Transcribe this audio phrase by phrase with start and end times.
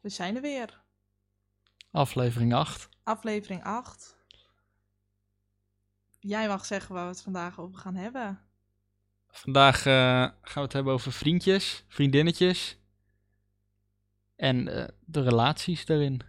[0.00, 0.82] We zijn er weer.
[1.90, 2.88] Aflevering 8.
[3.02, 4.16] Aflevering 8.
[6.20, 8.40] Jij mag zeggen waar we het vandaag over gaan hebben.
[9.28, 9.92] Vandaag eh,
[10.22, 12.78] gaan we het hebben over vriendjes, vriendinnetjes.
[14.36, 16.20] En eh, de relaties daarin.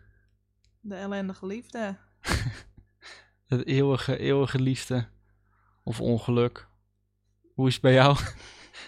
[0.79, 1.97] De ellendige liefde.
[3.45, 5.07] Het eeuwige, eeuwige liefde.
[5.83, 6.67] Of ongeluk.
[7.54, 8.17] Hoe is het bij jou?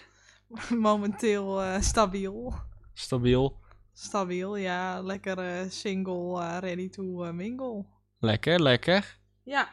[0.89, 2.53] Momenteel eh, stabiel.
[2.93, 3.60] Stabiel.
[4.01, 5.01] Stabiel, ja.
[5.01, 7.85] Lekker eh, single, eh, ready to eh, mingle.
[8.19, 9.19] Lekker, lekker.
[9.43, 9.69] Ja.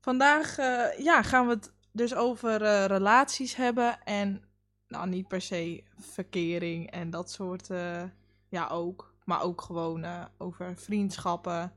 [0.00, 0.56] Vandaag
[0.98, 4.02] ja, gaan we het dus over relaties hebben.
[4.04, 4.42] En
[4.88, 7.66] nou, niet per se verkering en dat soort.
[8.48, 9.14] ja, ook.
[9.24, 11.72] Maar ook gewoon over vriendschappen.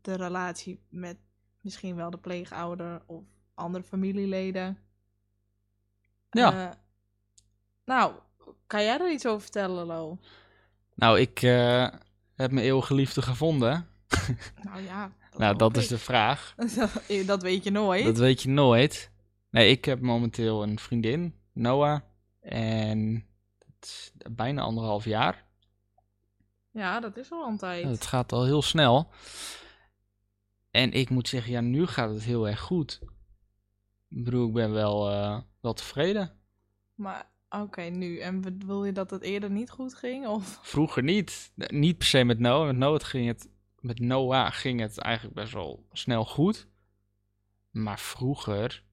[0.00, 1.18] De relatie met
[1.60, 4.78] misschien wel de pleegouder of andere familieleden.
[6.30, 6.78] Ja.
[7.84, 8.14] Nou,
[8.72, 10.18] kan jij er iets over vertellen, Lo?
[10.94, 11.88] Nou, ik eh,
[12.34, 13.86] heb mijn eeuwige liefde gevonden.
[14.62, 15.12] Nou ja.
[15.36, 15.88] nou, hoop dat is ik.
[15.88, 16.54] de vraag.
[17.26, 18.04] dat weet je nooit.
[18.04, 19.10] Dat weet je nooit.
[19.50, 22.00] Nee, ik heb momenteel een vriendin, Noah.
[22.40, 23.26] En
[23.66, 25.44] het is bijna anderhalf jaar.
[26.70, 27.84] Ja, dat is al een tijd.
[27.84, 29.10] Het gaat al heel snel.
[30.70, 33.00] En ik moet zeggen, ja, nu gaat het heel erg goed.
[34.08, 36.32] Ik bedoel, ik ben wel, eh, wel tevreden.
[36.94, 38.18] Maar oké, nu.
[38.18, 40.26] En wil je dat het eerder niet goed ging?
[40.26, 41.52] Of Vroeger niet.
[41.54, 42.66] Niet per se met Noah.
[42.66, 43.48] Met Noah ging het,
[43.80, 46.68] met Noah ging het eigenlijk best wel snel goed.
[47.70, 48.84] Maar vroeger,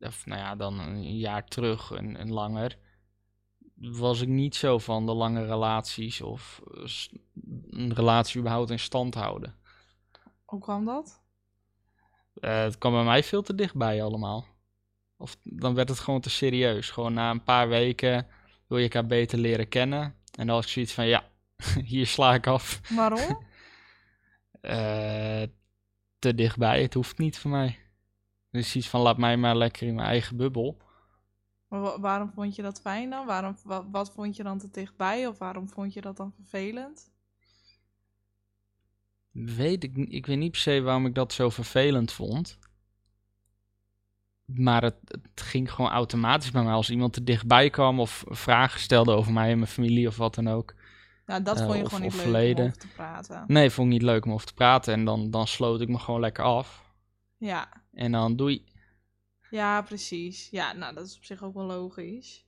[0.00, 2.78] of nou ja, dan een jaar terug en, en langer,
[3.74, 6.84] was ik niet zo van de lange relaties of eh,
[7.70, 9.54] een relatie überhaupt in stand houden.
[10.44, 11.22] hoe kwam dat?
[12.34, 14.53] Eh, het kwam bij mij veel te dichtbij allemaal.
[15.24, 16.90] Of dan werd het gewoon te serieus.
[16.90, 18.26] Gewoon na een paar weken
[18.66, 20.00] wil je elkaar beter leren kennen.
[20.38, 21.24] En dan was ik zoiets van, ja,
[21.92, 22.80] hier sla ik af.
[22.94, 23.20] Waarom?
[24.60, 25.42] Eh,
[26.18, 27.78] te dichtbij, het hoeft niet voor mij.
[28.50, 30.76] Dus iets van, laat mij maar lekker in mijn eigen bubbel.
[31.68, 33.26] Maar wa- waarom vond je dat fijn dan?
[33.26, 35.26] Waarom, wa- wat vond je dan te dichtbij?
[35.26, 37.10] Of waarom vond je dat dan vervelend?
[39.30, 42.58] Weet ik, ik weet niet per se waarom ik dat zo vervelend vond.
[44.44, 46.72] Maar het, het ging gewoon automatisch bij mij.
[46.72, 50.34] Als iemand te dichtbij kwam of vragen stelde over mij en mijn familie of wat
[50.34, 50.74] dan ook.
[51.26, 52.64] Nou, dat Eh, vond je of- gewoon niet leuk verleden.
[52.64, 53.44] om over te praten.
[53.46, 54.92] Nee, vond ik niet leuk om over te praten.
[54.94, 56.92] En dan, dan sloot ik me gewoon lekker af.
[57.36, 57.68] Ja.
[57.92, 58.64] En dan doei.
[59.50, 60.48] ja, precies.
[60.50, 62.44] Ja, nou, dat is op zich ook wel logisch.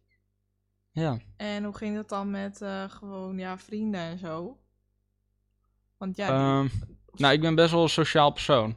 [0.90, 1.18] Ja.
[1.36, 4.58] En hoe ging dat dan met eh, gewoon, ja, vrienden en zo?
[5.96, 6.36] Want ja, die-
[6.70, 6.86] Ehm,
[7.20, 8.76] nou, ik ben best wel een sociaal persoon.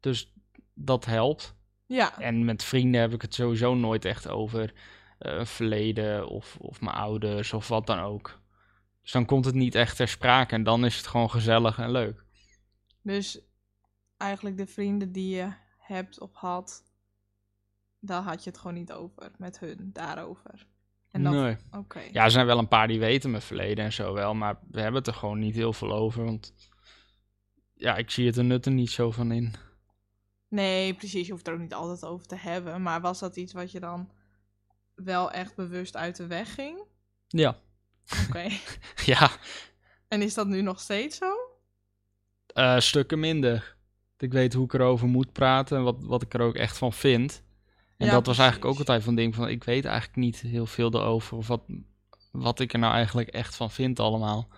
[0.00, 0.32] Dus
[0.74, 1.54] dat helpt.
[1.92, 2.18] Ja.
[2.18, 4.72] En met vrienden heb ik het sowieso nooit echt over
[5.18, 8.40] eh, verleden of, of mijn ouders of wat dan ook.
[9.02, 11.90] Dus dan komt het niet echt ter sprake en dan is het gewoon gezellig en
[11.90, 12.24] leuk.
[13.02, 13.40] Dus
[14.16, 16.82] eigenlijk de vrienden die je hebt of had,
[18.00, 20.66] daar had je het gewoon niet over met hun, daarover.
[21.10, 21.56] En dan, Nee.
[22.12, 24.80] Ja, er zijn wel een paar die weten mijn verleden en zo wel, maar we
[24.80, 26.24] hebben het er gewoon niet heel veel over.
[26.24, 26.54] Want
[27.74, 29.54] ja, ik zie het er nut er niet zo van in.
[30.52, 31.26] Nee, precies.
[31.26, 32.82] Je hoeft er ook niet altijd over te hebben.
[32.82, 34.10] Maar was dat iets wat je dan
[34.94, 36.82] wel echt bewust uit de weg ging?
[37.28, 37.58] Ja,
[38.28, 38.48] Oké.
[39.12, 39.30] ja
[40.08, 41.32] en is dat nu nog steeds zo?
[42.46, 43.76] eh, stukken minder.
[44.18, 46.92] Ik weet hoe ik erover moet praten en wat, wat ik er ook echt van
[46.92, 47.42] vind.
[47.96, 50.66] En Ja, dat was eigenlijk ook altijd van ding van, ik weet eigenlijk niet heel
[50.66, 51.36] veel erover.
[51.36, 51.62] Of wat,
[52.32, 54.48] wat ik er nou eigenlijk echt van vind allemaal.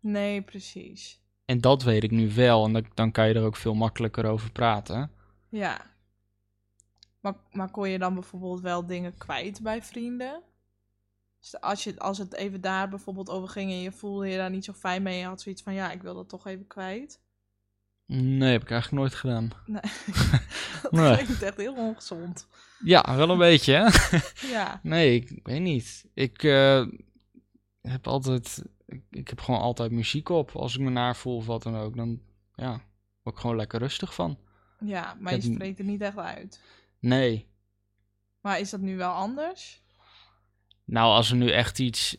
[0.00, 1.20] Nee, precies.
[1.44, 2.64] En dat weet ik nu wel.
[2.64, 5.10] En dan, dan kan je er ook veel makkelijker over praten.
[5.48, 5.80] Ja.
[7.20, 10.42] Maar, maar kon je dan bijvoorbeeld wel dingen kwijt bij vrienden?
[11.40, 14.50] Dus als, je, als het even daar bijvoorbeeld over ging en je voelde je daar
[14.50, 17.20] niet zo fijn mee, je had zoiets van ja, ik wil dat toch even kwijt.
[18.06, 19.50] Nee, heb ik eigenlijk nooit gedaan.
[19.66, 19.80] Nee.
[20.82, 21.14] dat Nee.
[21.16, 22.46] klinkt echt heel ongezond.
[22.84, 23.88] Ja, wel een beetje hè.
[24.54, 24.80] Ja.
[24.82, 26.06] Nee, ik weet niet.
[26.14, 26.86] Ik eh,
[27.82, 28.62] heb altijd...
[28.86, 30.50] Ik, ik heb gewoon altijd muziek op.
[30.50, 31.96] Als ik me naar voel of wat dan ook.
[31.96, 32.20] Dan
[32.54, 32.70] ja,
[33.22, 34.38] word ik gewoon lekker rustig van.
[34.78, 36.60] Ja, maar je spreekt er niet echt uit.
[36.98, 37.48] Nee.
[38.40, 39.82] Maar is dat nu wel anders?
[40.84, 42.16] Nou, als er nu echt iets,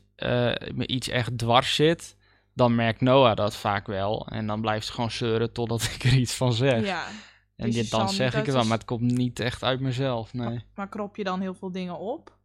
[0.74, 2.18] me iets echt dwars zit,
[2.54, 4.28] dan merkt Noah dat vaak wel.
[4.28, 6.86] En dan blijft ze gewoon zeuren totdat ik er iets van zeg.
[6.86, 7.08] Ja.
[7.56, 10.34] en dit, dan zeg ik het wel, maar het komt niet echt uit mezelf.
[10.34, 10.48] Nee.
[10.48, 12.38] Maar, maar krop je dan heel veel dingen op?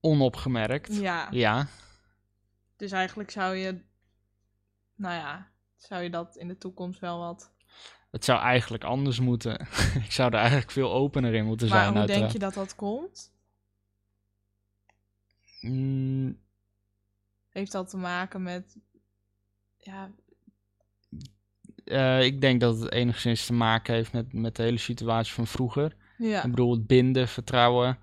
[0.00, 0.96] Onopgemerkt.
[0.96, 1.28] Ja.
[1.30, 1.66] Ja.
[2.76, 3.80] Dus eigenlijk zou je,
[4.94, 7.52] nou ja, zou je dat in de toekomst wel wat.
[8.12, 9.60] Het zou eigenlijk anders moeten.
[10.04, 11.96] ik zou er eigenlijk veel opener in moeten Maar zijn.
[11.96, 13.32] hoe denk je dat dat komt?
[15.60, 16.38] Mm,
[17.48, 18.76] Heeft dat te maken met,
[19.76, 20.10] ja,
[21.84, 25.46] Eh, ik denk dat het enigszins te maken heeft met, met de hele situatie van
[25.46, 25.96] vroeger.
[26.18, 27.98] ja, Ik bedoel, het binden, vertrouwen,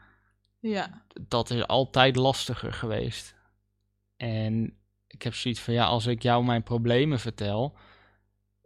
[0.59, 3.35] ja, dat is altijd lastiger geweest.
[4.17, 4.73] En
[5.07, 7.77] ik heb zoiets van, ja, als ik jou mijn problemen vertel,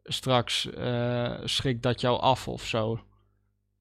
[0.03, 2.99] straks eh schrik dat jou af of zo.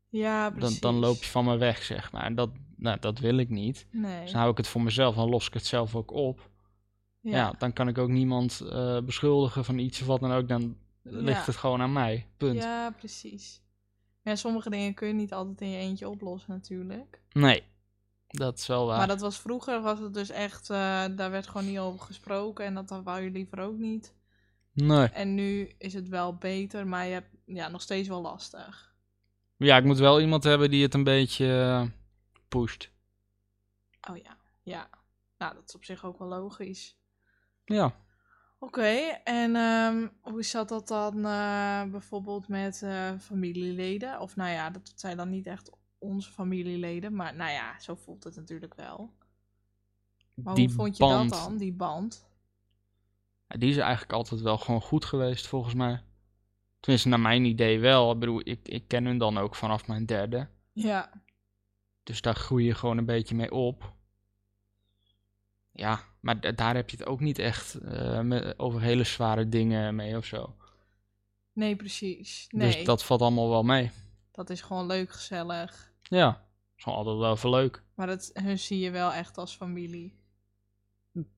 [0.09, 0.81] ja, Dan, precies.
[0.81, 2.23] dan loop je van me weg, zeg maar.
[2.25, 3.87] En dat, nou, dat wil ik niet.
[3.91, 6.51] Nee, Dus dan hou ik het voor mezelf, dan los ik het zelf ook op.
[7.21, 10.49] Ja, dan kan ik ook niemand eh, beschuldigen van iets of wat dan ook.
[10.49, 11.45] Dan ligt Ja.
[11.45, 12.27] het gewoon aan mij.
[12.37, 12.63] Punt.
[12.63, 13.63] Ja, precies.
[14.23, 17.21] Ja, sommige dingen kun je niet altijd in je eentje oplossen natuurlijk.
[17.33, 17.63] Nee,
[18.27, 18.97] dat is wel waar.
[18.99, 22.65] Maar dat was vroeger, was het dus echt, eh, daar werd gewoon niet over gesproken
[22.65, 24.15] en dat wou je liever ook niet.
[24.73, 25.07] Nee.
[25.07, 28.95] En nu is het wel beter, maar je hebt ja, nog steeds wel lastig.
[29.57, 31.89] Ja, ik moet wel iemand hebben die het een beetje eh,
[32.49, 32.91] pusht.
[34.11, 34.91] Oh ja, ja.
[35.39, 36.97] Nou, dat is op zich ook wel logisch.
[37.65, 37.95] Ja.
[38.59, 38.91] Oké,
[39.25, 44.21] en ehm, hoe zat dat dan eh, bijvoorbeeld met eh, familieleden?
[44.21, 48.25] Of nou ja, dat zijn dan niet echt onze familieleden, maar nou ja, zo voelt
[48.25, 49.13] het natuurlijk wel.
[50.35, 52.27] Maar die hoe vond je band, dat dan, die band?
[53.59, 56.03] Die is eigenlijk altijd wel gewoon goed geweest, volgens mij.
[56.81, 58.13] Tenminste, naar mijn idee wel.
[58.13, 60.49] Ik bedoel, ik, ik ken hun dan ook vanaf mijn derde.
[60.73, 61.23] Ja,
[62.03, 63.93] Dus daar groei je gewoon een beetje mee op.
[65.73, 69.49] Ja, maar da- daar heb je het ook niet echt eh, met, over hele zware
[69.49, 70.57] dingen mee of zo.
[71.53, 72.47] nee, precies.
[72.51, 73.91] Nee, Dus dat valt allemaal wel mee.
[74.33, 75.93] dat is gewoon leuk, gezellig.
[76.03, 76.47] Ja,
[76.77, 77.83] is gewoon altijd wel even leuk.
[77.95, 80.21] Maar dat, hun zie je wel echt als familie.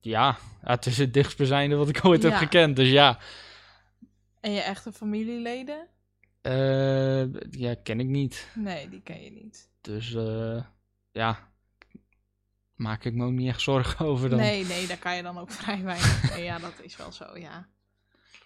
[0.01, 2.75] Ja, het is het dichtstbijzijnde wat ik ooit heb gekend.
[2.75, 3.19] Dus ja,
[4.39, 5.87] En je echte familieleden?
[6.41, 8.47] eh, ja, ken ik niet.
[8.55, 9.69] Nee, die ken je niet.
[9.81, 10.63] Dus eh,
[11.11, 11.51] ja,
[12.75, 14.39] maak ik me ook niet echt zorgen over dan.
[14.39, 16.43] Nee, nee, daar kan je dan ook vrij weinig mee.
[16.43, 17.67] Ja, dat is wel zo, ja.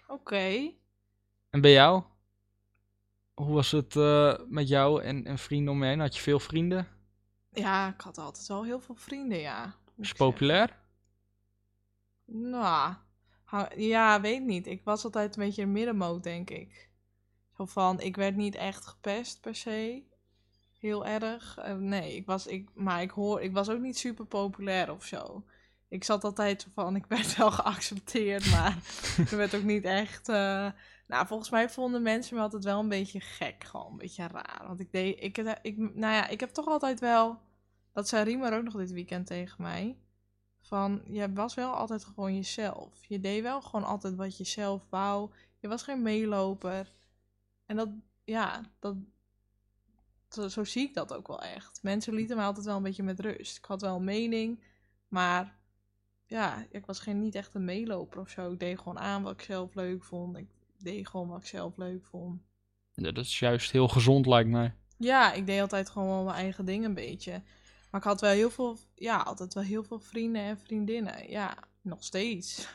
[0.08, 0.70] Oké.
[1.50, 2.02] En bij jou?
[3.34, 6.00] Hoe was het eh, met jou en, en vrienden om je heen?
[6.00, 6.88] Had je veel vrienden?
[7.52, 9.74] Ja, ik had altijd wel heel veel vrienden, ja.
[9.98, 10.78] Is populair?
[12.32, 12.94] Nou,
[13.76, 14.66] ja, weet niet.
[14.66, 16.90] Ik was altijd een beetje een middenmoot, denk ik.
[17.56, 20.02] Zo van, ik werd niet echt gepest per se.
[20.78, 21.58] Heel erg.
[21.58, 25.04] Eh, nee, ik was, ik, maar ik, hoor, ik was ook niet super populair of
[25.04, 25.44] zo.
[25.88, 28.78] Ik zat altijd zo van, ik werd wel geaccepteerd, maar
[29.30, 30.28] er werd ook niet echt...
[30.28, 30.70] eh,
[31.06, 33.64] nou, volgens mij vonden mensen me altijd wel een beetje gek.
[33.64, 34.64] Gewoon een beetje raar.
[34.66, 35.22] Want ik deed...
[35.22, 37.38] Ik, ik, nou ja, ik heb toch altijd wel...
[37.92, 39.98] Dat zei Riemer ook nog dit weekend tegen mij.
[40.70, 43.04] Van, je was wel altijd gewoon jezelf.
[43.04, 45.30] Je deed wel gewoon altijd wat je zelf wou.
[45.58, 46.92] Je was geen meeloper.
[47.66, 47.88] En dat,
[48.24, 48.96] ja, dat...
[50.28, 51.82] Zo, zo zie ik dat ook wel echt.
[51.82, 53.56] Mensen lieten me altijd wel een beetje met rust.
[53.56, 54.62] Ik had wel een mening,
[55.08, 55.58] maar
[56.26, 58.52] ja, ik was geen, niet echt een meeloper of zo.
[58.52, 60.36] Ik deed gewoon aan wat ik zelf leuk vond.
[60.36, 62.42] Ik deed gewoon wat ik zelf leuk vond.
[62.92, 64.74] Ja, dat is juist heel gezond, lijkt mij.
[64.96, 67.42] Ja, ik deed altijd gewoon wel mijn eigen ding een beetje.
[67.90, 71.30] Maar ik had wel heel veel, ja, altijd wel heel veel vrienden en vriendinnen.
[71.30, 72.68] Ja, nog steeds.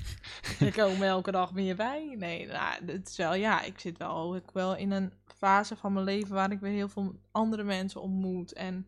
[0.60, 2.14] ik kom elke dag meer bij.
[2.18, 5.92] Nee, nou, het is wel, ja, ik zit wel ook wel in een fase van
[5.92, 8.52] mijn leven waar ik weer heel veel andere mensen ontmoet.
[8.52, 8.86] En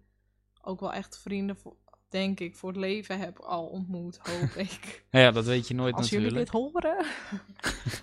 [0.62, 1.76] ook wel echt vrienden, voor,
[2.08, 5.04] denk ik, voor het leven heb al ontmoet, hoop ik.
[5.10, 6.52] Ja, dat weet je nooit Als jullie natuurlijk.
[6.52, 7.06] dit horen.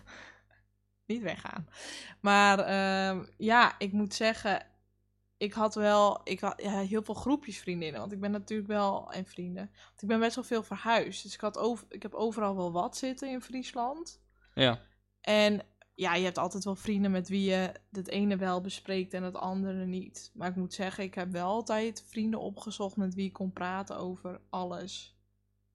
[1.05, 1.67] Niet weggaan.
[2.19, 4.65] Maar ehm, ja, ik moet zeggen,
[5.37, 7.99] ik had wel ik had, ja, heel veel groepjes vriendinnen.
[7.99, 9.71] Want ik ben natuurlijk wel, en vrienden.
[9.85, 11.23] Want ik ben best wel veel verhuisd.
[11.23, 14.21] Dus ik, had over, ik heb overal wel wat zitten in Friesland.
[14.53, 14.81] Ja.
[15.21, 15.61] En
[15.95, 19.35] ja, je hebt altijd wel vrienden met wie je het ene wel bespreekt en het
[19.35, 20.31] andere niet.
[20.33, 23.97] Maar ik moet zeggen, ik heb wel altijd vrienden opgezocht met wie ik kon praten
[23.97, 25.15] over alles.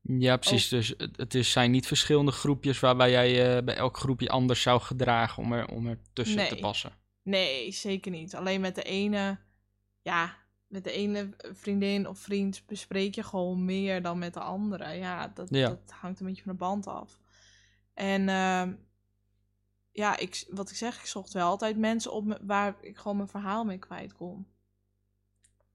[0.02, 0.68] Ja, precies.
[0.68, 4.80] Dus het, is, zijn niet verschillende groepjes waarbij jij je bij elk groepje anders zou
[4.80, 6.92] gedragen om er, om er tussen te passen.
[7.22, 8.34] Nee, zeker niet.
[8.34, 9.38] Alleen met de ene,
[10.02, 14.92] ja, met de ene vriendin of vriend bespreek je gewoon meer dan met de andere.
[14.92, 15.68] Ja, dat, Ja.
[15.68, 17.20] dat hangt een beetje van de band af.
[17.94, 18.74] En ehm,
[19.92, 23.16] ja, ik, wat ik zeg, ik zocht wel altijd mensen op me- waar ik gewoon
[23.16, 24.46] mijn verhaal mee kwijt kon.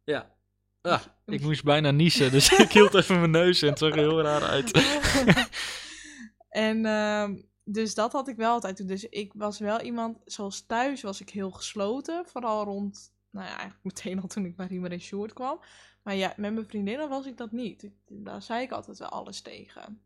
[0.04, 0.34] Ja.
[0.82, 3.98] Ah, ik moest bijna niezen, dus ik hield even mijn neus en het zag er
[3.98, 4.72] heel raar uit.
[6.50, 8.88] en ehm, dus dat had ik wel altijd.
[8.88, 12.26] Dus ik was wel iemand, zoals thuis was ik heel gesloten.
[12.26, 15.60] Vooral rond, nou ja, eigenlijk meteen al toen ik bij Riemer en Sjoerd kwam.
[16.04, 17.90] Maar ja, met mijn vriendinnen was ik dat niet.
[18.08, 20.02] Daar zei ik altijd wel alles tegen.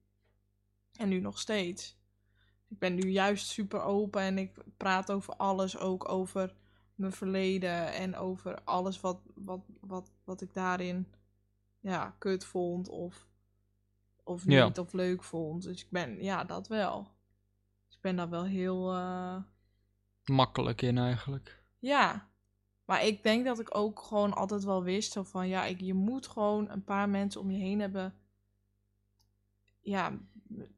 [0.95, 1.97] En nu nog steeds.
[2.67, 5.77] Ik ben nu juist super open en ik praat over alles.
[5.77, 6.53] Ook over
[6.95, 11.07] mijn verleden en over alles wat, wat, wat, wat ik daarin
[11.79, 12.89] ja, kut vond.
[12.89, 13.27] Of,
[14.23, 14.65] of Ja.
[14.67, 15.63] niet of leuk vond.
[15.63, 17.03] Dus ik ben, ja, dat wel.
[17.87, 19.37] Dus ik ben daar wel heel, eh,
[20.25, 21.63] Makkelijk in eigenlijk.
[21.79, 22.28] ja.
[22.89, 25.93] Maar ik denk dat ik ook gewoon altijd wel wist zo van, ja, ik, je
[25.93, 28.13] moet gewoon een paar mensen om je heen hebben,
[29.79, 30.17] ja,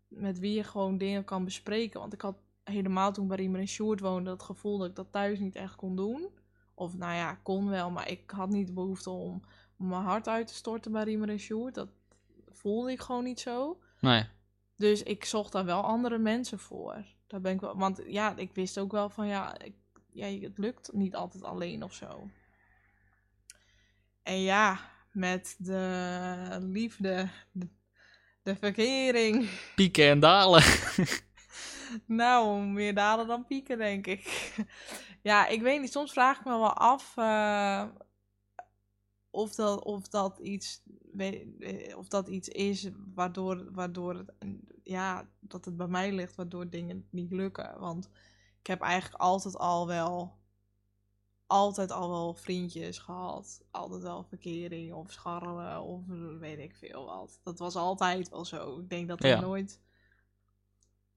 [0.08, 2.00] met wie je gewoon dingen kan bespreken.
[2.00, 5.12] Want ik had helemaal toen bij Riemer en Sjoerd woonde, dat gevoel dat ik dat
[5.12, 6.30] thuis niet echt kon doen.
[6.74, 9.42] Of nou ja, kon wel, maar ik had niet de behoefte om,
[9.78, 11.76] om mijn hart uit te storten bij Riemer en Sjoerd.
[11.76, 11.90] Dat
[12.48, 13.80] voelde ik gewoon niet zo.
[14.00, 14.26] Nee.
[14.76, 17.06] Dus ik zocht daar wel andere mensen voor.
[17.28, 19.74] Daar ben ik wel, want ja, ik wist ook wel van ja, ik,
[20.14, 22.30] ja, het lukt niet altijd alleen of zo.
[24.24, 24.80] En ja,
[25.12, 27.68] met de liefde, de,
[28.44, 29.50] de verkering.
[29.76, 30.64] Pieken en dalen.
[32.06, 34.54] Nou, meer dalen dan pieken, denk ik.
[35.22, 35.92] ja, ik weet niet.
[35.92, 37.86] Soms vraag ik me wel af eh,
[39.30, 40.84] of, dat, of, dat iets,
[41.18, 44.34] eh, of dat iets is waardoor, waardoor het,
[44.84, 47.80] ja, dat het bij mij ligt, waardoor dingen niet lukken.
[47.80, 48.10] Want
[48.62, 50.38] ik heb eigenlijk altijd al wel,
[51.48, 53.64] altijd al wel vriendjes gehad.
[53.72, 56.02] Altijd wel verkering of scharrelen of
[56.40, 57.40] weet ik veel wat.
[57.44, 58.80] Dat was altijd wel zo.
[58.80, 59.40] Ik denk dat er Ja.
[59.40, 59.82] nooit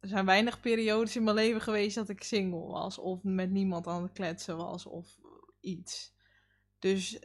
[0.04, 2.98] er zijn weinig periodes in mijn leven geweest dat ik single was.
[2.98, 4.86] Of met niemand aan het kletsen was.
[4.86, 5.18] Of
[5.60, 6.14] iets.
[6.78, 7.18] Dus,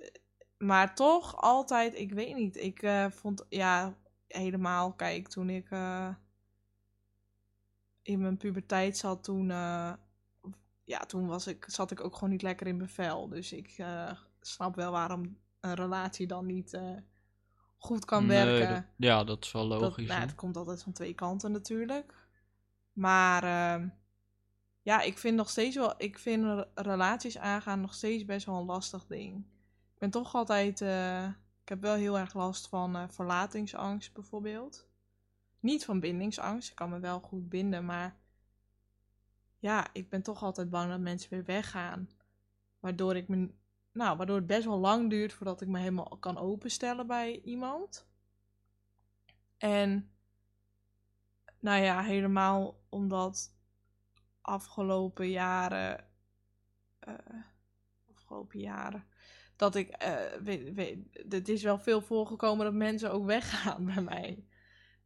[0.57, 2.57] maar toch altijd, ik weet niet.
[2.57, 3.97] Ik eh, vond, ja,
[4.27, 6.09] helemaal, kijk, toen ik eh,
[8.01, 9.93] in mijn puberteit zat, toen, eh,
[10.89, 13.27] ja, toen was ik, zat ik ook gewoon niet lekker in mijn vel.
[13.29, 16.95] Dus ik eh, snap wel waarom een relatie dan niet eh,
[17.77, 18.73] goed kan Nee, werken.
[18.75, 20.07] dat- ja, dat is wel Dat, logisch.
[20.07, 20.25] nou, hè.
[20.25, 22.13] het komt altijd van twee kanten natuurlijk.
[22.93, 23.87] Maar ehm,
[24.81, 28.55] ja, ik vind nog steeds wel, ik vind re- relaties aangaan nog steeds best wel
[28.57, 29.37] een lastig ding.
[29.93, 31.23] Ik ben toch altijd, eh,
[31.61, 34.87] ik heb wel heel erg last van verlatingsangst bijvoorbeeld.
[35.59, 38.17] Niet van bindingsangst, ik kan me wel goed binden, maar
[39.59, 42.09] ja, ik ben toch altijd bang dat mensen weer weggaan.
[42.79, 43.49] Waardoor ik me,
[43.91, 48.07] nou, waardoor het best wel lang duurt voordat ik me helemaal kan openstellen bij iemand.
[49.57, 50.11] En
[51.59, 53.53] nou ja, helemaal omdat
[54.41, 56.05] afgelopen jaren,
[56.99, 57.13] eh,
[58.15, 59.07] afgelopen jaren,
[59.55, 60.97] dat ik, eh, weet, weet,
[61.29, 64.47] het is wel veel voorgekomen dat mensen ook weggaan bij mij.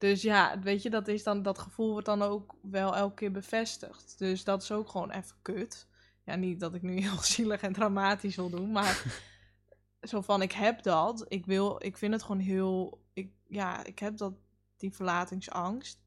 [0.04, 3.32] Dus ja, weet je, dat, is dan, dat gevoel wordt dan ook wel elke keer
[3.32, 4.16] bevestigd.
[4.18, 5.88] Dus dat is ook gewoon even kut.
[6.24, 9.04] Ja, niet dat ik nu heel zielig en dramatisch wil doen, maar
[10.10, 11.26] zo van, ik heb dat.
[11.28, 14.34] Ik wil, ik vind het gewoon heel, ik, ja, ik heb dat,
[14.78, 16.02] die verlatingsangst.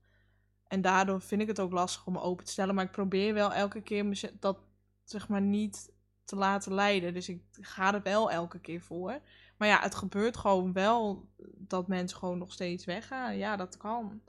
[0.66, 2.74] En daardoor vind ik het ook lastig om me open te stellen.
[2.74, 4.58] Maar ik probeer wel elke keer dat,
[5.04, 5.92] zeg maar, niet
[6.24, 7.14] te laten leiden.
[7.14, 9.20] Dus ik ga er wel elke keer voor.
[9.56, 13.36] Maar ja, het gebeurt gewoon wel dat mensen gewoon nog steeds weggaan.
[13.36, 14.20] Ja, dat kan.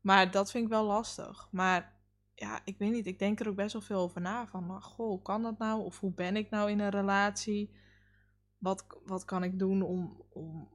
[0.00, 1.48] Maar dat vind ik wel lastig.
[1.50, 2.00] Maar
[2.34, 3.06] ja, ik weet niet.
[3.06, 4.46] Ik denk er ook best wel veel over na.
[4.46, 5.82] Van, goh, kan dat nou?
[5.82, 7.70] Of hoe ben ik nou in een relatie?
[8.58, 10.68] Wat, wat kan ik doen om, om...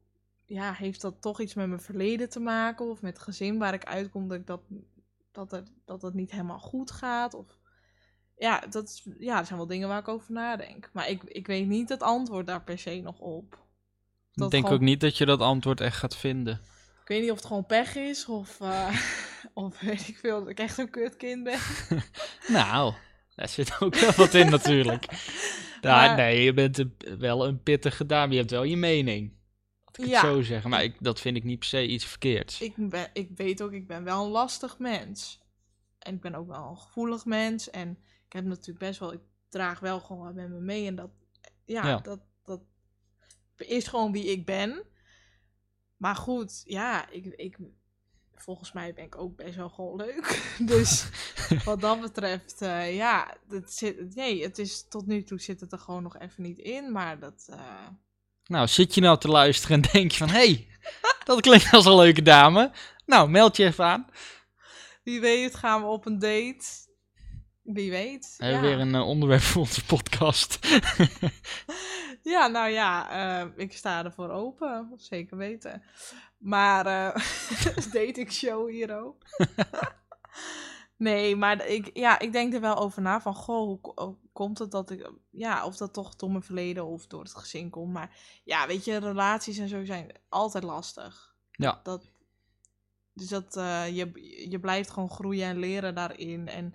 [0.46, 2.90] Ja, heeft dat toch iets met mijn verleden te maken?
[2.90, 4.62] Of met het gezin waar ik uitkom dat ik dat,
[5.32, 7.34] dat, dat het niet helemaal goed gaat?
[7.34, 7.58] Of...
[8.36, 10.90] Ja, dat ja, zijn wel dingen waar ik over nadenk.
[10.94, 13.67] Maar ik, ik weet niet het antwoord daar per se nog op.
[14.46, 16.54] Ik denk gewoon- ook niet dat je dat antwoord echt gaat vinden.
[17.02, 19.02] Ik weet niet of het gewoon pech is of, eh,
[19.54, 21.60] of weet ik veel, dat ik echt een kutkind ben.
[22.48, 22.94] Nou,
[23.36, 25.06] daar zit ook wel wat in natuurlijk.
[25.82, 28.32] Maar- nee, je bent een- wel een pittige dame.
[28.34, 29.36] Je hebt wel je mening.
[29.86, 30.70] Laat ik het zo zeggen.
[30.70, 32.62] Maar ik, dat vind ik niet per se iets verkeerds.
[32.62, 35.40] Ik, ben, ik weet ook, ik ben wel een lastig mens.
[36.00, 37.70] En ik ben ook wel een gevoelig mens.
[37.70, 37.90] En
[38.26, 40.88] ik heb natuurlijk best wel, ik draag wel gewoon wat met me mee.
[40.88, 41.10] En dat,
[41.66, 42.20] ja, dat
[43.58, 44.84] is gewoon wie ik ben.
[45.98, 47.58] Maar goed, ja, ik, ik,
[48.36, 50.42] volgens mij ben ik ook best wel gewoon leuk.
[50.60, 51.10] Dus
[51.66, 55.72] wat dat betreft, eh, ja, het zit, nee, het is, tot nu toe zit het
[55.72, 56.92] er gewoon nog even niet in.
[56.92, 57.88] Maar dat, eh,
[58.46, 60.30] Nou, zit je nou te luisteren en denk je van...
[60.30, 60.68] Hé, hey,
[61.24, 62.72] dat klinkt als een leuke dame.
[63.06, 64.08] Nou, meld je even aan.
[65.04, 66.66] wie weet gaan we op een date.
[67.74, 68.36] Wie weet.
[68.38, 68.76] We hebben ja.
[68.76, 70.60] weer een eh, onderwerp voor onze podcast.
[72.28, 75.84] Ja, nou ja, eh, ik sta ervoor open, zeker weten.
[76.38, 77.16] Maar eh
[77.94, 79.24] dating show hier ook.
[80.98, 84.60] nee, maar ik, ja, ik denk er wel over na van, goh, hoe hoe komt
[84.60, 87.94] het dat ik, ja, of dat toch door mijn verleden of door het gezin komt.
[87.94, 91.36] Maar ja, weet je, relaties en zo zijn altijd lastig.
[91.52, 91.80] Ja.
[91.84, 92.10] Dat,
[93.14, 94.12] dus dat, eh, je,
[94.50, 96.48] je blijft gewoon groeien en leren daarin.
[96.48, 96.74] En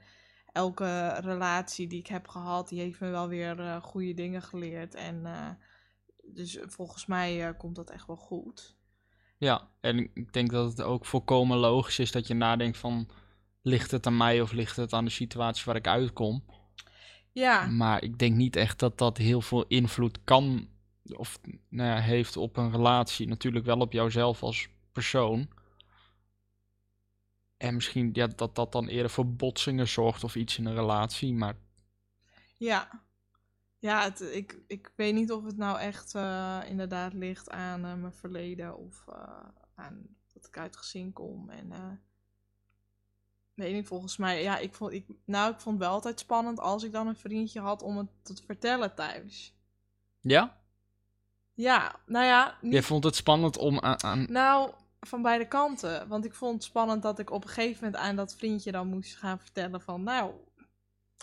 [0.52, 4.94] elke relatie die ik heb gehad, die heeft me wel weer eh, goede dingen geleerd.
[4.94, 5.48] En eh,
[6.24, 8.76] dus volgens mij eh, komt dat echt wel goed.
[9.38, 13.08] Ja, en ik denk dat het ook volkomen logisch is dat je nadenkt van...
[13.64, 16.44] Ligt het aan mij of ligt het aan de situatie waar ik uitkom?
[17.32, 20.68] Ja, Maar ik denk niet echt dat dat heel veel invloed kan
[21.16, 23.28] of nou ja, heeft op een relatie.
[23.28, 25.48] Natuurlijk wel op jouzelf als persoon.
[27.62, 31.34] En misschien ja, dat dat dan eerder voor botsingen zorgt of iets in een relatie.
[31.34, 31.56] Maar
[32.56, 33.02] ja.
[33.78, 37.94] Ja, het, ik, ik weet niet of het nou echt eh, inderdaad ligt aan eh,
[37.94, 39.38] mijn verleden of eh,
[39.74, 41.50] aan dat ik uit gezin kom.
[41.50, 41.72] En
[43.54, 46.60] weet niet, volgens mij, ja, ik vond, ik, nou, ik vond het wel altijd spannend
[46.60, 49.54] als ik dan een vriendje had om het te vertellen thuis.
[50.20, 50.60] ja,
[51.54, 54.02] Ja, nou ja, niet jij vond het spannend om aan...
[54.02, 54.72] aan- Nou,
[55.06, 56.08] van beide kanten.
[56.08, 58.86] Want ik vond het spannend dat ik op een gegeven moment aan dat vriendje dan
[58.86, 60.02] moest gaan vertellen van...
[60.02, 60.32] Nou,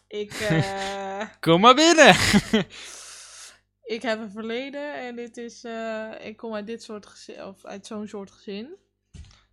[0.07, 2.15] ik, eh, Kom maar binnen!
[3.95, 5.63] ik heb een verleden en dit is...
[5.63, 8.75] eh, ik kom uit dit soort gezin, of uit zo'n soort gezin.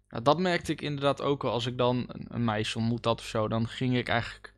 [0.08, 1.50] Nou, dat merkte ik inderdaad ook al.
[1.50, 4.54] Als ik dan een, meisje ontmoet had of zo, dan ging ik eigenlijk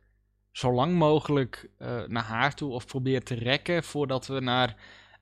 [0.51, 4.75] zo lang mogelijk eh, naar haar toe of probeer te rekken voordat we naar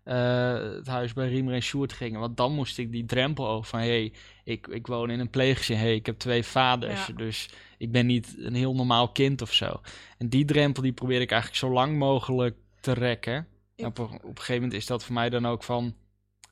[0.08, 2.20] eh, het huis bij Riemer en Sjoerd gingen.
[2.20, 5.30] Want dan moest ik die drempel over van, hé, hey, ik, ik woon in een
[5.30, 7.14] pleeggezin, hey, ik heb twee vaders, Ja.
[7.14, 9.82] dus ik ben niet een heel normaal kind of zo.
[10.18, 13.48] En die drempel die probeer ik eigenlijk zo lang mogelijk te rekken.
[13.76, 15.96] Ik- op, een- op een gegeven moment is dat voor mij dan ook van,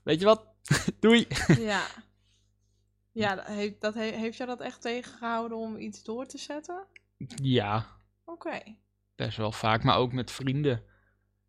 [0.03, 0.45] weet je wat,
[1.00, 1.27] doei.
[1.59, 1.83] ja.
[3.12, 6.85] Ja, dat heeft, dat he- heeft jou dat echt tegengehouden om iets door te zetten?
[7.41, 7.88] ja,
[8.25, 8.59] Oké.
[9.15, 10.83] Best wel vaak, maar ook met vrienden.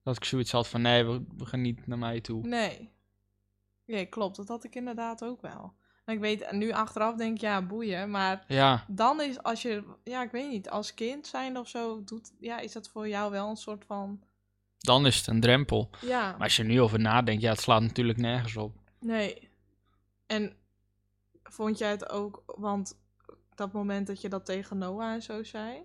[0.07, 2.47] Dat ik zoiets had van, nee, we, we gaan niet naar mij toe.
[2.47, 2.91] Nee.
[3.85, 4.37] Nee, klopt.
[4.37, 5.75] Dat had ik inderdaad ook wel.
[6.05, 8.11] En ik weet, nu achteraf denk ik, ja, boeien.
[8.11, 12.05] Maar Ja, dan is als je, ja, ik weet niet, als kind zijn of zo,
[12.05, 14.23] doet, ja, is dat voor jou wel een soort van,
[14.79, 15.91] dan is het een drempel.
[16.01, 18.77] ja, Maar als je er nu over nadenkt, ja, het slaat natuurlijk nergens op.
[19.01, 19.51] nee.
[20.27, 20.57] En
[21.43, 22.99] vond jij het ook, want
[23.55, 25.83] dat moment dat je dat tegen Noah en zo zei,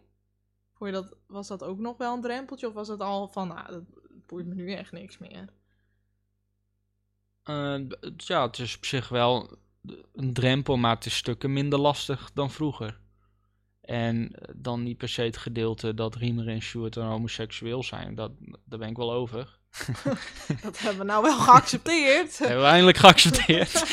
[0.73, 2.67] vond je dat, was dat ook nog wel een drempeltje?
[2.67, 3.84] Of was het al van, nou, dat
[4.31, 5.45] boeit me nu echt niks meer?
[7.43, 7.79] Eh,
[8.17, 9.57] ja, het is op zich wel
[10.13, 12.99] een drempel, maar het is stukken minder lastig dan vroeger.
[13.81, 18.15] En eh, dan niet per se het gedeelte dat Riemer en Sjoerd dan homoseksueel zijn.
[18.15, 18.31] Dat,
[18.65, 19.59] daar ben ik wel over.
[20.63, 22.37] Dat hebben we nou wel geaccepteerd.
[22.37, 23.83] hebben we eindelijk geaccepteerd.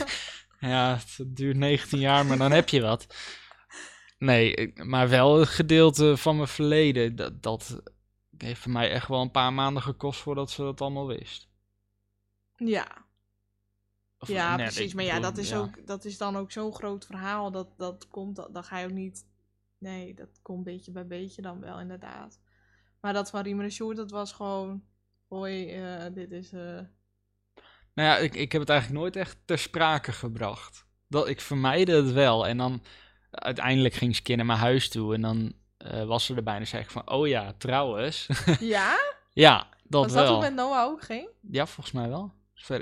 [0.60, 3.06] ja, het duurt 19 jaar, maar dan heb je wat.
[4.18, 7.16] Nee, maar wel het gedeelte van mijn verleden.
[7.16, 7.82] Dat, dat
[8.38, 11.48] heeft voor mij echt wel een paar maanden gekost voordat ze dat allemaal wist.
[12.56, 13.02] ja.
[14.18, 14.94] Of, Ja, nee, precies.
[14.94, 17.50] Maar ja, bedoel, dat is, Ook, dat is dan ook zo'n groot verhaal.
[17.50, 19.26] Dat, dat komt, dat, dan ga je ook niet...
[19.78, 22.40] Nee, dat komt beetje bij beetje dan wel, inderdaad.
[23.00, 24.84] Maar dat van Riemer en Sjoerd, dat was gewoon...
[25.28, 26.52] Hoi, eh, dit is...
[26.52, 26.80] eh,
[27.94, 30.86] Nou ja, ik, ik heb het eigenlijk nooit echt ter sprake gebracht.
[31.08, 32.46] Dat, ik vermijdde het wel.
[32.46, 32.82] En dan
[33.30, 35.14] uiteindelijk ging ze een keer naar mijn huis toe.
[35.14, 35.52] En dan
[35.84, 37.10] eh, was ze erbij en zei ik van...
[37.10, 38.26] Oh ja, trouwens.
[38.60, 38.96] Ja?
[39.32, 40.34] ja, dat Was dat wel.
[40.34, 41.28] hoe het met Noah ook ging?
[41.50, 42.32] Ja, volgens mij wel.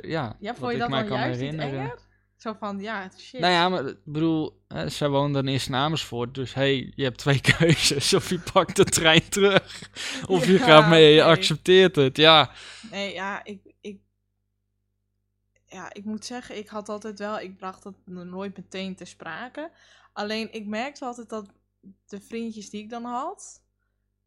[0.01, 1.93] Ja, Ja, vond je ik dat dan juist herinneren.
[2.37, 3.41] Zo van, ja, shit.
[3.41, 6.35] Nou ja, maar ik bedoel, hè, zij woont dan eerst in Amersfoort.
[6.35, 8.15] Dus hey, je hebt twee keuzes.
[8.15, 9.91] Of je pakt de trein terug.
[10.27, 12.17] Of je gaat mee, je accepteert het.
[12.17, 12.51] Ja,
[12.91, 14.01] Nee, ja, ik, ik...
[15.67, 17.41] Ja, ik moet zeggen, ik had altijd wel...
[17.41, 19.71] Ik bracht dat no- nooit meteen ter sprake.
[20.13, 21.47] Alleen, ik merkte altijd dat
[22.07, 23.61] de vriendjes die ik dan had...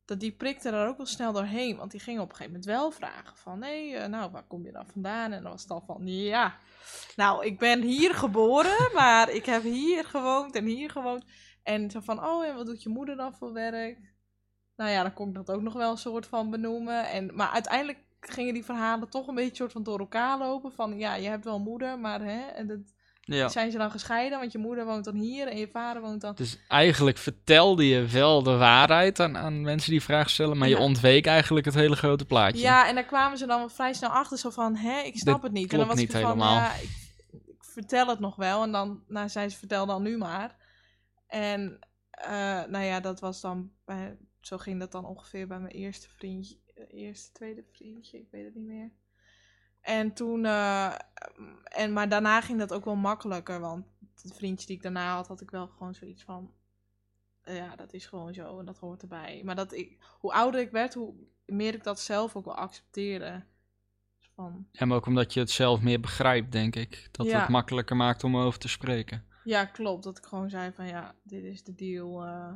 [0.05, 1.77] Dat die prikten er ook wel snel doorheen.
[1.77, 3.63] Want die gingen op een gegeven moment wel vragen van...
[3.63, 5.31] Hé, hey, nou, waar kom je dan vandaan?
[5.31, 6.57] En dan was het dan van, ja...
[7.15, 11.25] Nou, ik ben hier geboren, maar ik heb hier gewoond en hier gewoond.
[11.63, 14.13] En zo van, oh, en wat doet je moeder dan voor werk?
[14.75, 17.09] Nou ja, dan kon ik dat ook nog wel een soort van benoemen.
[17.09, 20.71] En, maar uiteindelijk gingen die verhalen toch een beetje soort van door elkaar lopen.
[20.71, 22.93] Van ja, je hebt wel moeder, maar hè, en dat,
[23.33, 23.47] ja.
[23.49, 24.39] zijn ze dan gescheiden?
[24.39, 26.35] Want je moeder woont dan hier en je vader woont dan...
[26.35, 30.57] Dus eigenlijk vertelde je wel de waarheid aan, aan mensen die vragen stellen.
[30.57, 32.61] Maar je ontweek eigenlijk het hele grote plaatje.
[32.61, 34.38] Ja, en daar kwamen ze dan vrij snel achter.
[34.38, 35.71] Zo van, hè, ik snap Dit het niet.
[35.71, 36.55] En dan was niet van, helemaal.
[36.55, 36.89] ja, ik,
[37.45, 38.63] ik vertel het nog wel.
[38.63, 40.55] En dan, nou, zei ze, vertel dan nu maar.
[41.27, 42.29] En, eh,
[42.67, 46.57] nou ja, dat was dan, bij, zo ging dat dan ongeveer bij mijn eerste vriendje.
[46.75, 48.91] eh, Eerste, tweede vriendje, ik weet het niet meer.
[49.85, 50.93] En toen, eh,
[51.63, 53.59] en, maar daarna ging dat ook wel makkelijker.
[53.59, 53.85] Want
[54.21, 56.51] het vriendje die ik daarna had, had ik wel gewoon zoiets van...
[57.41, 59.41] eh, ja, dat is gewoon zo en dat hoort erbij.
[59.43, 61.13] Maar dat ik, hoe ouder ik werd, hoe
[61.45, 63.43] meer ik dat zelf ook wel accepteerde.
[64.35, 67.07] Van, En ook omdat je het zelf meer begrijpt, denk ik.
[67.11, 67.39] Dat Ja.
[67.39, 69.25] het makkelijker maakt om over te spreken.
[69.43, 70.03] ja, klopt.
[70.03, 72.23] Dat ik gewoon zei van, ja, dit is de deal.
[72.25, 72.53] eh,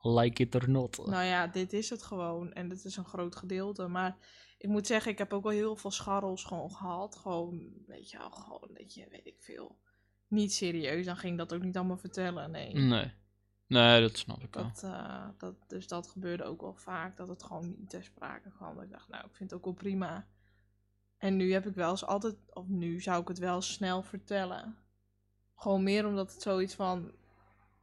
[0.00, 1.06] Like it or not.
[1.06, 2.52] nou ja, dit is het gewoon.
[2.52, 3.86] En dit is een groot gedeelte.
[3.86, 4.16] Maar
[4.58, 7.16] ik moet zeggen, ik heb ook wel heel veel scharrels gewoon gehad.
[7.16, 9.78] Gewoon, weet je wel, gewoon dat je, weet ik veel.
[10.28, 12.50] niet serieus, dan ging dat ook niet allemaal vertellen.
[12.50, 12.74] Nee.
[12.74, 13.12] Nee.
[13.66, 14.64] Nee, dat snap ik wel.
[14.64, 18.50] Dat, eh, dat, dus dat gebeurde ook wel vaak, dat het gewoon niet ter sprake
[18.50, 18.74] kwam.
[18.74, 20.26] Dat ik dacht, nou, ik vind het ook wel prima.
[21.16, 24.76] En nu heb ik wel eens altijd, of nu zou ik het wel snel vertellen.
[25.54, 27.12] Gewoon meer omdat het zoiets van,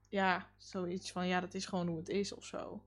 [0.10, 2.86] ja, zoiets van, ja, dat is gewoon hoe het is of zo.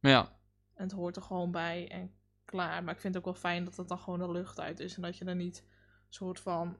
[0.00, 0.38] Ja,
[0.74, 2.17] En het hoort er gewoon bij en
[2.50, 2.84] klaar.
[2.84, 4.96] Maar ik vind het ook wel fijn dat het dan gewoon de lucht uit is.
[4.96, 5.64] En dat je er niet
[6.08, 6.76] soort van,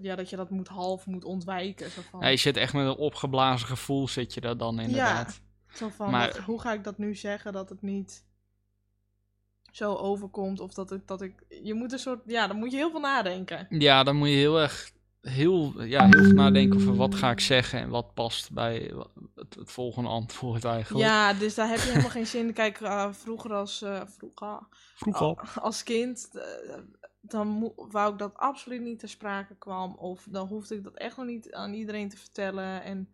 [0.00, 1.90] ja, dat je dat moet half moet ontwijken.
[1.90, 5.42] Zo van, ja, je zit echt met een opgeblazen gevoel, zit je daar dan inderdaad.
[5.72, 8.24] Zo van, Maar- hoe ga ik dat nu zeggen dat het niet
[9.72, 10.60] zo overkomt?
[10.60, 11.44] Of dat ik, dat ik...
[11.62, 12.20] Je moet een soort...
[12.26, 13.66] Ja, dan moet je heel veel nadenken.
[13.70, 17.40] Ja, dan moet je heel erg heel, ja, heel veel nadenken over wat ga ik
[17.40, 18.94] zeggen en wat past bij
[19.34, 21.06] het, het volgende antwoord eigenlijk.
[21.06, 22.52] Ja, dus daar heb je helemaal geen zin in.
[22.52, 23.82] Kijk, eh, vroeger als...
[23.82, 26.30] eh, vroeger, al- als kind...
[26.32, 26.78] eh,
[27.20, 29.94] dan wou ik dat absoluut niet ter sprake kwam.
[29.94, 32.82] Of dan hoefde ik dat echt nog niet aan iedereen te vertellen.
[32.82, 33.08] En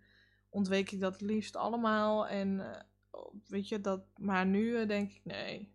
[0.48, 2.26] ontweek ik dat het liefst allemaal.
[2.26, 2.80] En eh,
[3.46, 4.00] weet je, dat...
[4.16, 5.74] Maar nu denk ik, nee...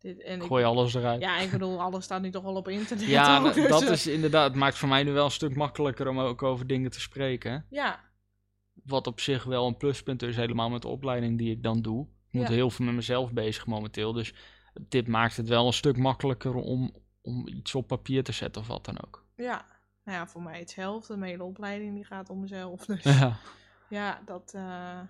[0.00, 1.20] Dit, en ik- Gooi alles eruit.
[1.20, 3.06] Ja, ik bedoel, alles staat nu toch wel op internet.
[3.06, 5.54] Ja, ook, dus, dat eh, is inderdaad, het maakt voor mij nu wel een stuk
[5.56, 7.66] makkelijker om ook over dingen te spreken.
[7.70, 8.00] Ja,
[8.84, 12.06] Wat op zich wel een pluspunt is, helemaal met de opleiding die ik dan doe.
[12.06, 12.54] Ik moet Ja.
[12.54, 14.12] heel veel met mezelf bezig momenteel.
[14.12, 14.34] Dus
[14.88, 18.68] dit maakt het wel een stuk makkelijker om, om iets op papier te zetten of
[18.68, 19.26] wat dan ook.
[19.36, 19.66] ja.
[20.04, 21.16] Nou ja, voor mij hetzelfde.
[21.16, 22.84] Mijn hele opleiding die gaat om mezelf.
[22.86, 23.36] Dus Ja,
[23.88, 24.52] ja, dat...
[24.54, 25.00] eh,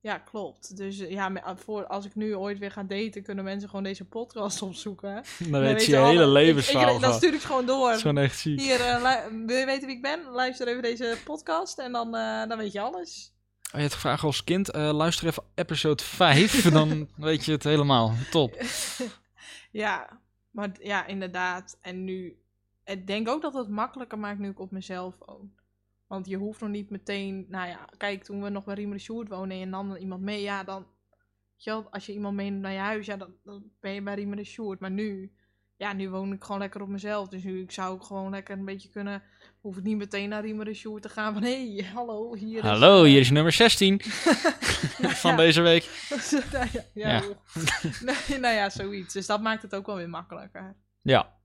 [0.00, 0.76] ja, klopt.
[0.76, 3.84] Dus eh, ja, me- voor, als ik nu ooit weer ga daten, kunnen mensen gewoon
[3.84, 5.22] deze podcast opzoeken.
[5.38, 7.18] dan Dan weet je je alle- hele levensverhaal ik, Dan van.
[7.18, 7.86] stuur ik gewoon door.
[7.86, 8.60] Dat is gewoon echt ziek.
[8.60, 10.24] Hier, eh, wil je weten wie ik ben?
[10.30, 13.32] Luister even deze podcast en dan, eh, dan weet je alles.
[13.66, 17.64] Oh, je hebt gevraagd als kind, eh, luister even episode 5, dan weet je het
[17.64, 18.12] helemaal.
[18.30, 18.56] Top.
[19.70, 21.78] Ja, maar ja, inderdaad.
[21.82, 22.38] En nu,
[22.84, 25.52] ik denk ook dat het makkelijker maakt nu ik op mezelf woon.
[26.08, 29.02] Want je hoeft nog niet meteen, nou ja, kijk, toen we nog bij Riemer de
[29.02, 30.86] Sjoerd wonen en dan iemand mee, ja, dan,
[31.56, 34.36] je als je iemand meeneemt naar je huis, ja, dan, dan ben je bij Riemer
[34.36, 34.80] de Sjoerd.
[34.80, 35.32] Maar nu,
[35.76, 37.28] ja, nu woon ik gewoon lekker op mezelf.
[37.28, 39.22] Dus nu ik zou ik gewoon lekker een beetje kunnen,
[39.60, 42.58] hoef ik niet meteen naar Riemer de Sjoerd te gaan van, hé, hey, hallo, hier
[42.58, 42.70] is...
[42.70, 44.00] Hallo, eh, hier is nummer 16
[45.22, 45.36] van ja.
[45.36, 46.08] deze week.
[46.52, 47.22] nou ja, ja,
[48.28, 49.14] nou ja, zoiets.
[49.14, 50.76] Dus dat maakt het ook wel weer makkelijker.
[51.02, 51.37] Ja,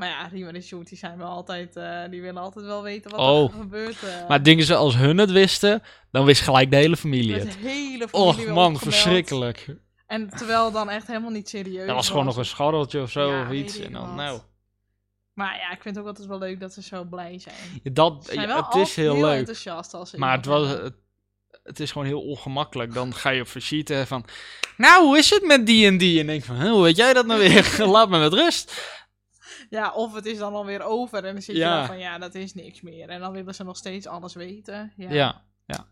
[0.00, 3.10] Maar ja, Riemer en Sjoerd, die zijn wel altijd, eh, die willen altijd wel weten
[3.10, 3.52] wat Oh.
[3.54, 4.02] er gebeurt.
[4.02, 7.52] eh maar dingen ze als hun het wisten, dan wist gelijk de hele familie het.
[7.52, 9.66] de hele familie Och man, verschrikkelijk.
[10.06, 13.30] En terwijl dan echt helemaal niet serieus Dat was gewoon nog een scharreltje of zo
[13.30, 13.78] Ja, of iets.
[13.78, 14.14] En dan, wat.
[14.14, 14.40] nou,
[15.34, 17.94] Maar ja, ik vind het ook altijd wel leuk dat ze zo blij zijn.
[17.94, 19.38] dat, Ze zijn ja, wel het is heel leuk.
[19.38, 20.94] enthousiast als ze Maar het, was, het,
[21.62, 22.94] het is gewoon heel ongemakkelijk.
[22.94, 24.24] Dan ga je op visite van...
[24.76, 26.20] Nou, hoe is het met die en die?
[26.20, 27.76] En denk van, "Huh, hoe weet jij dat nou weer?
[27.86, 28.98] Laat me met rust.
[29.70, 31.76] Ja, of het is dan alweer over en dan zit je Ja.
[31.78, 33.08] dan van, ja, dat is niks meer.
[33.08, 34.92] En dan willen ze nog steeds alles weten.
[34.96, 35.42] Ja.
[35.66, 35.86] Ja,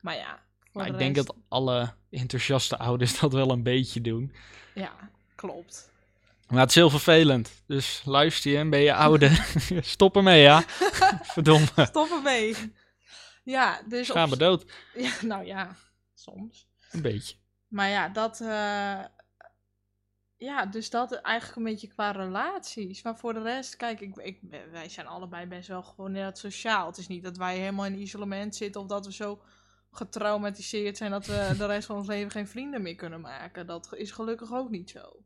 [0.00, 4.32] Maar ja, maar de ik denk dat alle enthousiaste ouders dat wel een beetje doen.
[4.74, 4.92] Ja,
[5.34, 5.92] klopt.
[6.48, 7.62] Maar het is heel vervelend.
[7.66, 9.46] Dus luister je en ben je ouder.
[9.80, 10.62] Stop ermee, ja.
[11.34, 11.66] Verdomme.
[11.74, 12.56] Stop ermee.
[13.44, 14.10] Ja, dus...
[14.10, 14.64] Ga op- maar dood.
[14.94, 15.76] Ja, nou ja,
[16.14, 16.66] soms.
[16.90, 17.34] Een beetje.
[17.68, 18.40] Maar ja, dat.
[18.40, 18.98] eh,
[20.38, 23.02] ja, dus dat eigenlijk een beetje qua relaties.
[23.02, 26.86] Maar voor de rest, kijk, ik, ik, wij zijn allebei best wel gewoon net sociaal.
[26.86, 29.40] Het is niet dat wij helemaal in isolement zitten of dat we zo
[29.90, 33.66] getraumatiseerd zijn dat we de rest van ons leven geen vrienden meer kunnen maken.
[33.66, 35.22] Dat is gelukkig ook niet zo.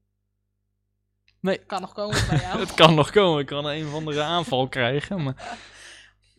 [1.40, 1.58] Nee.
[1.58, 2.58] Kan nog komen bij jou.
[2.66, 3.40] Het kan nog komen.
[3.40, 5.22] Ik kan een of andere aanval krijgen.
[5.22, 5.58] Maar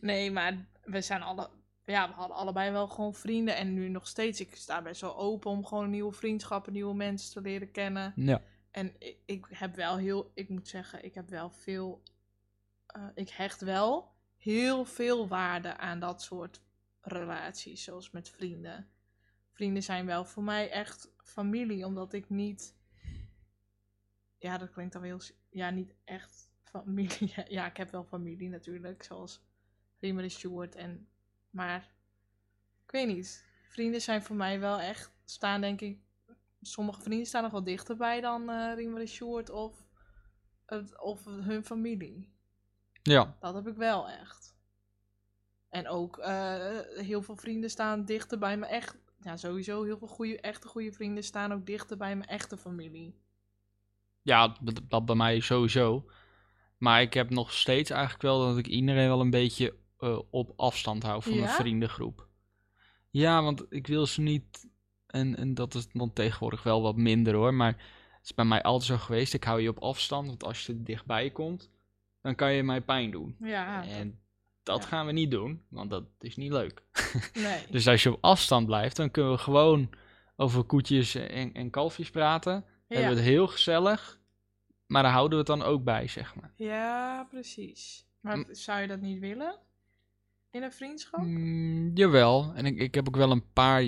[0.00, 1.50] Nee, maar we zijn alle.
[1.84, 3.56] Ja, we hadden allebei wel gewoon vrienden.
[3.56, 4.40] En nu nog steeds.
[4.40, 8.12] Ik sta best wel open om gewoon nieuwe vriendschappen, nieuwe mensen te leren kennen.
[8.16, 8.40] ja.
[8.74, 12.02] En ik, ik heb wel heel, ik moet zeggen, ik heb wel veel,
[12.86, 16.62] eh, ik hecht wel heel veel waarde aan dat soort
[17.00, 18.90] relaties, zoals met vrienden.
[19.52, 22.76] Vrienden zijn wel voor mij echt familie, omdat ik niet,
[24.38, 27.32] ja, dat klinkt dan heel, ja, niet echt familie.
[27.48, 29.44] Ja, ik heb wel familie natuurlijk, zoals
[29.98, 31.08] Riemer en Stuart en,
[31.50, 31.92] maar
[32.84, 33.44] ik weet niet.
[33.68, 35.98] Vrienden zijn voor mij wel echt, staan denk ik
[36.66, 39.84] sommige vrienden staan nog wel dichterbij dan eh Riemer en Sjoerd of,
[41.00, 42.32] of hun familie.
[43.02, 43.36] Ja.
[43.40, 44.56] Dat heb ik wel echt.
[45.68, 48.96] En ook eh, heel veel vrienden staan dichter bij me echt.
[49.20, 53.14] Ja, sowieso heel veel goede, echte goede vrienden staan ook dichter bij mijn echte familie.
[54.22, 54.56] Ja,
[54.88, 56.10] dat, bij mij sowieso.
[56.78, 60.52] Maar ik heb nog steeds eigenlijk wel dat ik iedereen wel een beetje eh, op
[60.56, 62.28] afstand hou van mijn vriendengroep.
[63.10, 64.68] Ja, want ik wil ze niet.
[65.14, 67.54] En, en dat is dan tegenwoordig wel wat minder hoor.
[67.54, 67.72] Maar
[68.12, 69.34] het is bij mij altijd zo geweest.
[69.34, 70.26] Ik hou je op afstand.
[70.26, 71.70] Want als je er dichtbij komt,
[72.20, 73.36] dan kan je mij pijn doen.
[73.40, 74.20] Ja, En
[74.62, 74.88] dat ja.
[74.88, 76.82] gaan we niet doen, want dat is niet leuk.
[77.34, 77.62] nee.
[77.70, 79.90] Dus als je op afstand blijft, dan kunnen we gewoon
[80.36, 82.52] over koetjes en, en kalfjes praten.
[82.52, 82.64] ja.
[82.88, 84.20] Hebben we het heel gezellig,
[84.86, 86.52] maar daar houden we het dan ook bij, zeg maar.
[86.56, 88.06] ja, precies.
[88.20, 89.58] Maar zou je dat niet willen?
[90.54, 91.20] In een vriendschap?
[91.20, 93.84] Mm, jawel, en ik, ik heb ook wel een paar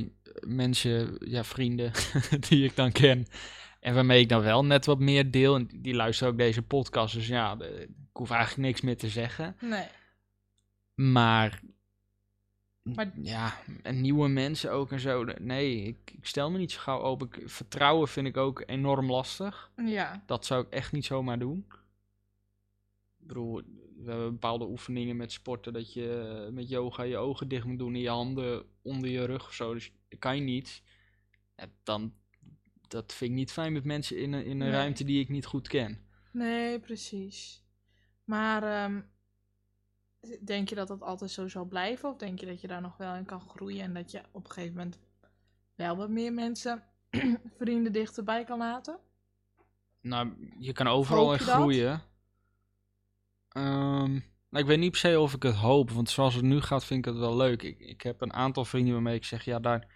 [0.46, 1.92] mensen, ja, vrienden,
[2.48, 3.26] die ik dan ken.
[3.80, 5.54] En waarmee ik dan wel net wat meer deel.
[5.54, 9.56] En die luisteren ook deze podcast, dus ja, ik hoef eigenlijk niks meer te zeggen.
[9.60, 9.86] Nee.
[10.94, 11.60] Maar,
[12.82, 15.24] Maar- ja, en nieuwe mensen ook en zo.
[15.24, 17.28] Nee, ik, ik stel me niet zo gauw open.
[17.44, 19.70] Vertrouwen vind ik ook enorm lastig.
[19.84, 20.22] Ja.
[20.26, 21.64] Dat zou ik echt niet zomaar doen.
[23.20, 23.62] Ik bedoel,
[24.06, 27.94] we hebben bepaalde oefeningen met sporten dat je met yoga je ogen dicht moet doen
[27.94, 29.74] en je handen onder je rug of zo.
[29.74, 30.82] Dus dat kan je niet.
[31.56, 32.14] Ja, dan,
[32.88, 34.70] dat vind ik niet fijn met mensen in een, in een Nee.
[34.70, 35.98] ruimte die ik niet goed ken.
[36.32, 37.64] Nee, precies.
[38.24, 39.00] Maar ehm,
[40.44, 42.08] denk je dat dat altijd zo zal blijven?
[42.08, 44.44] Of denk je dat je daar nog wel in kan groeien en dat je op
[44.44, 44.98] een gegeven moment
[45.74, 46.82] wel wat meer mensen,
[47.58, 48.98] vrienden dichterbij kan laten?
[50.00, 52.00] Nou, je kan overal in dat?
[53.56, 54.12] Ehm,
[54.50, 56.84] nou, ik weet niet per se of ik het hoop, want zoals het nu gaat
[56.84, 57.62] vind ik het wel leuk.
[57.62, 59.86] Ik, ik heb een aantal vrienden waarmee ik zeg, ja, daar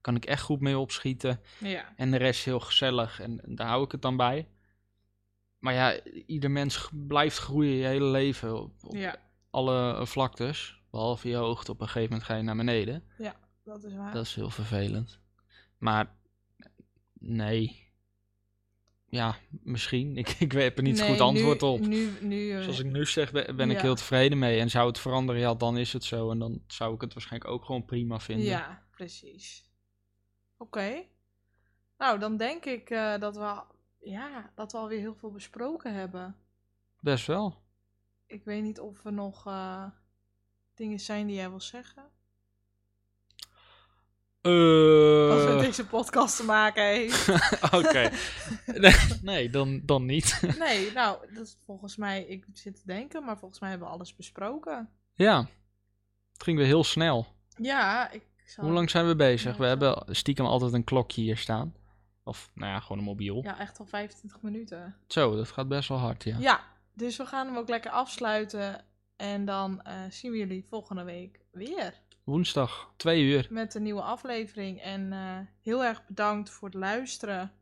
[0.00, 1.40] kan ik echt goed mee opschieten.
[1.58, 1.92] Ja.
[1.96, 4.48] En de rest heel gezellig en, en daar hou ik het dan bij.
[5.58, 9.16] Maar ja, ieder mens blijft groeien je hele leven op, op Ja,
[9.50, 10.82] alle vlaktes.
[10.90, 13.04] Behalve je hoogte, op een gegeven moment ga je naar beneden.
[13.64, 14.12] dat is waar.
[14.12, 15.18] Dat is heel vervelend.
[15.78, 16.16] Maar
[17.12, 17.89] nee.
[19.10, 20.16] Ja, misschien.
[20.16, 21.80] Ik, ik heb er niet Nee, goed antwoord nu, op.
[21.80, 24.60] Nu, nu, eh, Zoals ik nu zeg, ben, ben ik heel tevreden mee.
[24.60, 26.30] En zou het veranderen, ja, dan is het zo.
[26.30, 28.44] En dan zou ik het waarschijnlijk ook gewoon prima vinden.
[28.44, 29.70] Ja, precies.
[30.56, 31.04] Oké.
[31.98, 33.62] Nou, dan denk ik eh, dat, we,
[33.98, 36.36] ja, dat we alweer heel veel besproken hebben.
[37.00, 37.62] Best wel.
[38.26, 39.84] Ik weet niet of er nog eh,
[40.74, 42.10] dingen zijn die jij wil zeggen.
[44.40, 47.28] Eh, met deze podcast te maken heeft.
[47.78, 48.10] Oké.
[48.84, 50.40] nee, nee, dan, dan niet.
[50.58, 53.94] Nee, nou, dat is volgens mij, ik zit te denken, maar volgens mij hebben we
[53.94, 54.90] alles besproken.
[55.14, 55.48] ja.
[56.32, 57.26] Het ging weer heel snel.
[57.56, 58.64] Ja, ik zal...
[58.64, 59.52] Hoe lang zijn we bezig?
[59.52, 61.74] Ja, We hebben stiekem altijd een klokje hier staan.
[62.24, 63.42] Of, nou ja, gewoon een mobiel.
[63.42, 64.96] Ja, echt al 25 minuten.
[65.06, 66.36] Zo, dat gaat best wel hard, ja.
[66.38, 66.60] Ja,
[66.94, 68.84] dus we gaan hem ook lekker afsluiten.
[69.16, 71.94] En dan eh, zien we jullie volgende week weer
[72.30, 73.46] Woensdag, twee uur.
[73.50, 74.80] met een nieuwe aflevering.
[74.80, 77.52] En eh, heel erg bedankt voor het luisteren.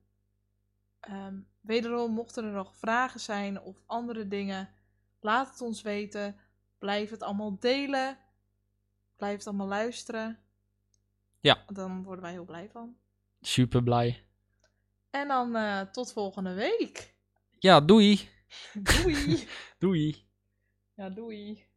[1.00, 4.68] Ehm, wederom, mochten er nog vragen zijn of andere dingen,
[5.20, 6.36] laat het ons weten.
[6.78, 8.18] Blijf het allemaal delen.
[9.16, 10.38] Blijf het allemaal luisteren.
[11.40, 11.64] Ja.
[11.66, 12.96] Dan worden wij heel blij van.
[13.40, 14.24] Super blij.
[15.10, 17.14] En dan eh, tot volgende week.
[17.58, 18.28] Ja, doei.
[19.02, 19.48] Doei.
[19.78, 20.26] Doei.
[20.94, 21.67] ja, doei.